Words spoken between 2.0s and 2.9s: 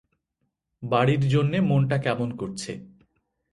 কেমন করছে।